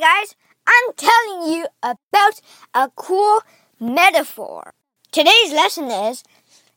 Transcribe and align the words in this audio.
guys, 0.00 0.34
I'm 0.66 0.94
telling 0.96 1.52
you 1.52 1.66
about 1.82 2.40
a 2.72 2.90
cool 2.96 3.42
metaphor. 3.78 4.72
Today's 5.12 5.52
lesson 5.52 5.90
is 5.90 6.24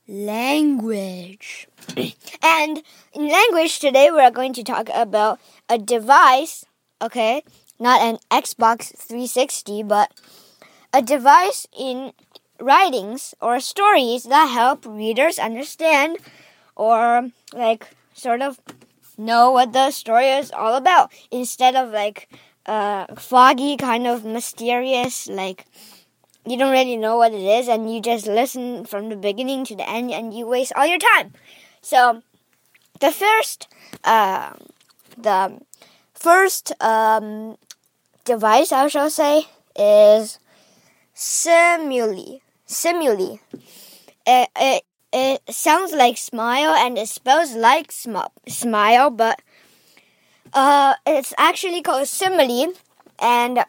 language. 0.10 1.70
and 2.44 2.84
in 3.14 3.30
language 3.30 3.80
today 3.80 4.12
we're 4.12 4.30
going 4.30 4.52
to 4.54 4.64
talk 4.64 4.90
about 4.94 5.40
a 5.70 5.78
device, 5.78 6.66
okay? 7.02 7.44
Not 7.80 8.02
an 8.02 8.18
Xbox 8.30 8.94
360, 8.98 9.84
but 9.84 10.12
a 10.94 11.02
device 11.02 11.66
in 11.72 12.12
writings 12.60 13.34
or 13.40 13.62
stories 13.62 14.24
that 14.24 14.48
help 14.48 14.86
readers 14.86 15.40
understand 15.40 16.18
or 16.76 17.30
like 17.54 17.88
sort 18.14 18.42
of 18.42 18.60
know 19.18 19.52
what 19.52 19.72
the 19.72 19.92
story 19.92 20.28
is 20.28 20.52
all 20.52 20.76
about 20.76 21.10
instead 21.32 21.76
of 21.76 21.92
like 21.92 22.28
uh, 22.66 23.06
foggy, 23.16 23.78
kind 23.78 24.08
of 24.08 24.26
mysterious, 24.26 25.28
like 25.28 25.66
you 26.46 26.58
don't 26.58 26.72
really 26.72 26.98
know 26.98 27.18
what 27.18 27.34
it 27.34 27.42
is, 27.42 27.68
and 27.68 27.94
you 27.94 28.02
just 28.02 28.28
listen 28.28 28.86
from 28.86 29.10
the 29.10 29.16
beginning 29.16 29.66
to 29.66 29.76
the 29.76 29.88
end, 29.88 30.12
and 30.12 30.34
you 30.34 30.46
waste 30.48 30.74
all 30.76 30.86
your 30.86 31.00
time. 31.00 31.34
So, 31.82 32.22
the 33.00 33.12
first, 33.12 33.68
uh, 34.04 34.54
the 35.18 35.60
first 36.14 36.74
um, 36.82 37.58
device 38.26 38.72
I 38.72 38.88
shall 38.88 39.10
say 39.10 39.48
is 39.76 40.40
simuli. 41.16 42.42
Simuli. 42.68 43.40
It, 44.26 44.50
it, 44.56 44.84
it 45.12 45.42
sounds 45.54 45.92
like 45.94 46.18
smile 46.18 46.74
and 46.74 46.98
it 46.98 47.08
spells 47.08 47.56
like 47.56 47.92
sm 47.92 48.18
smile, 48.48 49.10
but 49.10 49.42
uh, 50.54 50.96
it's 51.06 51.34
actually 51.38 51.82
called 51.82 52.08
simile, 52.08 52.74
and 53.20 53.66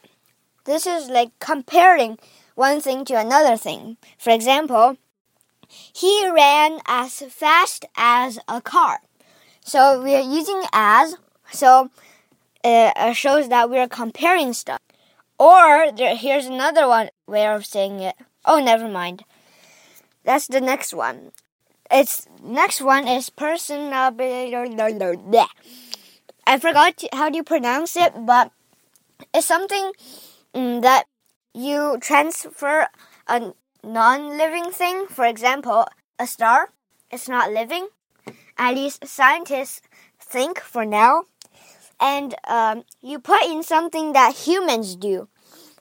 this 0.64 0.86
is 0.86 1.08
like 1.08 1.30
comparing 1.40 2.18
one 2.54 2.80
thing 2.80 3.04
to 3.06 3.14
another 3.14 3.56
thing. 3.56 3.96
For 4.18 4.30
example, 4.30 4.96
he 5.68 6.30
ran 6.30 6.80
as 6.86 7.20
fast 7.30 7.84
as 7.96 8.38
a 8.48 8.60
car. 8.60 9.00
So 9.64 10.02
we 10.02 10.14
are 10.14 10.20
using 10.20 10.62
as, 10.72 11.16
so 11.50 11.90
it 12.62 12.92
uh, 12.96 13.12
shows 13.12 13.48
that 13.48 13.70
we 13.70 13.78
are 13.78 13.88
comparing 13.88 14.52
stuff. 14.52 14.80
Or 15.38 15.90
there, 15.90 16.16
here's 16.16 16.46
another 16.46 16.86
one 16.86 17.10
way 17.26 17.46
of 17.46 17.66
saying 17.66 18.00
it. 18.00 18.14
Oh, 18.44 18.62
never 18.62 18.88
mind. 18.88 19.24
That's 20.24 20.46
the 20.46 20.60
next 20.60 20.94
one. 20.94 21.32
It's 21.90 22.26
next 22.42 22.80
one 22.80 23.08
is 23.08 23.30
person. 23.30 23.92
I 26.46 26.58
forgot 26.58 27.02
how 27.12 27.30
do 27.30 27.36
you 27.36 27.44
pronounce 27.44 27.96
it, 27.96 28.12
but 28.26 28.50
it's 29.32 29.46
something 29.46 29.92
um, 30.54 30.80
that 30.82 31.04
you 31.54 31.98
transfer 32.00 32.88
a 33.28 33.54
non-living 33.82 34.70
thing. 34.70 35.06
For 35.08 35.24
example, 35.24 35.86
a 36.18 36.26
star. 36.26 36.70
It's 37.10 37.28
not 37.28 37.52
living. 37.52 37.88
At 38.58 38.74
least 38.74 39.06
scientists 39.06 39.82
think 40.20 40.60
for 40.60 40.84
now. 40.84 41.24
And 42.00 42.34
um, 42.48 42.84
you 43.00 43.18
put 43.18 43.44
in 43.44 43.62
something 43.62 44.12
that 44.12 44.34
humans 44.36 44.96
do. 44.96 45.28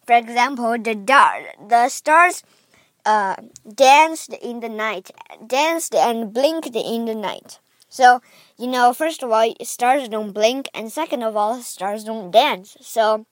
For 0.06 0.16
example, 0.16 0.78
the 0.78 0.96
dar- 0.96 1.54
the 1.70 1.90
stars 1.90 2.44
uh, 3.06 3.36
danced 3.74 4.34
in 4.34 4.60
the 4.60 4.70
night, 4.70 5.12
danced 5.46 5.96
and 5.96 6.34
blinked 6.34 6.76
in 6.76 7.06
the 7.06 7.16
night. 7.16 7.60
So, 7.94 8.24
you 8.58 8.66
know, 8.66 8.92
first 8.92 9.22
of 9.22 9.32
all, 9.32 9.54
stars 9.62 10.10
don't 10.10 10.32
blink, 10.32 10.68
and 10.74 10.92
second 10.92 11.22
of 11.22 11.38
all, 11.38 11.62
stars 11.62 12.04
don't 12.04 12.32
dance. 12.32 12.76
So, 12.82 13.28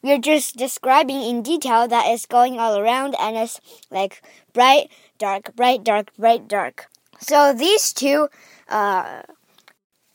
we're 0.00 0.16
just 0.32 0.56
describing 0.56 1.20
in 1.20 1.42
detail 1.42 1.86
that 1.86 2.06
it's 2.06 2.24
going 2.24 2.58
all 2.58 2.78
around 2.78 3.14
and 3.20 3.36
it's 3.36 3.60
like 3.90 4.22
bright, 4.54 4.88
dark, 5.18 5.54
bright, 5.54 5.84
dark, 5.84 6.10
bright, 6.16 6.48
dark. 6.48 6.86
So, 7.20 7.52
these 7.52 7.92
two 7.92 8.30
uh, 8.70 9.20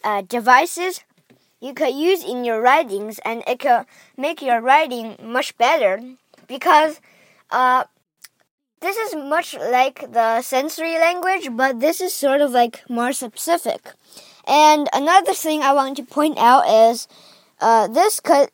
uh, 0.03 0.23
devices 0.23 1.03
you 1.59 1.75
could 1.75 1.94
use 1.94 2.23
in 2.23 2.44
your 2.44 2.61
writings, 2.61 3.19
and 3.23 3.44
it 3.45 3.59
could 3.59 3.85
make 4.17 4.41
your 4.41 4.59
writing 4.59 5.17
much 5.21 5.55
better 5.59 6.01
because 6.47 7.00
uh, 7.51 7.83
this 8.81 8.97
is 8.97 9.16
much 9.16 9.53
like 9.53 10.12
the 10.12 10.42
sensory 10.42 10.97
language, 10.97 11.50
but 11.52 11.80
this 11.80 12.02
is 12.02 12.14
sort 12.14 12.42
of 12.42 12.52
like 12.52 12.84
more 12.90 13.14
specific. 13.14 13.94
And 14.47 14.90
another 14.92 15.34
thing 15.34 15.62
I 15.62 15.74
want 15.74 15.97
to 15.97 16.03
point 16.03 16.38
out 16.38 16.68
is 16.68 17.08
uh, 17.59 17.88
this 17.88 18.19
could 18.19 18.50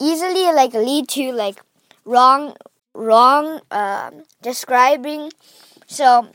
easily 0.00 0.52
like 0.52 0.74
lead 0.74 1.08
to 1.10 1.32
like 1.32 1.62
wrong 2.04 2.56
wrong 2.92 3.60
uh, 3.70 4.10
describing. 4.42 5.30
So, 5.86 6.28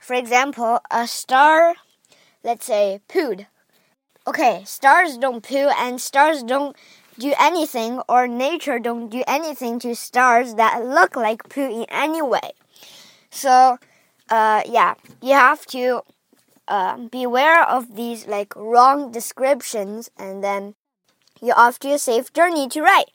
for 0.00 0.14
example, 0.14 0.80
a 0.90 1.06
star, 1.06 1.74
let's 2.44 2.66
say 2.66 3.00
pooed. 3.08 3.46
Okay, 4.26 4.62
stars 4.66 5.16
don't 5.16 5.42
poo 5.42 5.70
and 5.78 5.98
stars 5.98 6.42
don't 6.42 6.76
do 7.18 7.34
anything 7.38 8.00
or 8.08 8.26
nature 8.28 8.78
don't 8.78 9.08
do 9.08 9.22
anything 9.26 9.78
to 9.80 9.94
stars 9.94 10.54
that 10.54 10.84
look 10.84 11.16
like 11.16 11.48
poo 11.48 11.68
in 11.68 11.86
any 11.90 12.22
way. 12.22 12.52
So, 13.30 13.78
uh, 14.30 14.62
yeah, 14.66 14.94
you 15.20 15.34
have 15.34 15.66
to 15.66 16.02
uh, 16.68 16.96
beware 17.10 17.62
of 17.62 17.96
these 17.96 18.26
like 18.26 18.54
wrong 18.56 19.10
descriptions 19.10 20.10
and 20.16 20.42
then 20.44 20.74
you're 21.40 21.58
off 21.58 21.78
to 21.80 21.92
a 21.92 21.98
safe 21.98 22.32
journey 22.32 22.68
to 22.68 22.82
write. 22.82 23.10